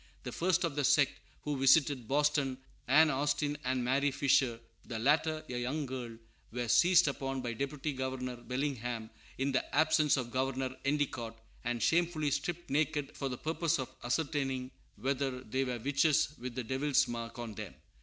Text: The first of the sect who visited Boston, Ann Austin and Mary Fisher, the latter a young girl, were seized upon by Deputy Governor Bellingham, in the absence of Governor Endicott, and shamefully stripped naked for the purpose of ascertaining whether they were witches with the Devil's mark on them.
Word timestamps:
The 0.23 0.31
first 0.31 0.63
of 0.63 0.75
the 0.75 0.83
sect 0.83 1.11
who 1.43 1.59
visited 1.59 2.07
Boston, 2.07 2.57
Ann 2.87 3.11
Austin 3.11 3.55
and 3.63 3.83
Mary 3.85 4.09
Fisher, 4.09 4.59
the 4.83 4.97
latter 4.97 5.45
a 5.47 5.59
young 5.59 5.85
girl, 5.85 6.17
were 6.51 6.67
seized 6.67 7.07
upon 7.07 7.43
by 7.43 7.53
Deputy 7.53 7.93
Governor 7.93 8.37
Bellingham, 8.37 9.11
in 9.37 9.51
the 9.51 9.63
absence 9.75 10.17
of 10.17 10.31
Governor 10.31 10.75
Endicott, 10.85 11.37
and 11.63 11.83
shamefully 11.83 12.31
stripped 12.31 12.71
naked 12.71 13.15
for 13.15 13.29
the 13.29 13.37
purpose 13.37 13.77
of 13.77 13.93
ascertaining 14.03 14.71
whether 14.95 15.41
they 15.43 15.63
were 15.63 15.77
witches 15.77 16.29
with 16.39 16.55
the 16.55 16.63
Devil's 16.63 17.07
mark 17.07 17.37
on 17.37 17.53
them. 17.53 17.75